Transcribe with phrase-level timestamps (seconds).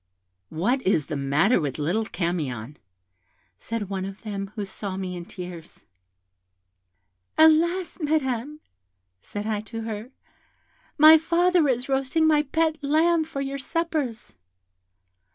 [0.49, 2.77] 'What is the matter with little Camion?'
[3.59, 5.85] said one of them, who saw me in tears.
[7.37, 8.61] 'Alas, Madam!'
[9.21, 10.09] said I to her,
[10.97, 14.35] 'my father is roasting my pet lamb for your suppers.'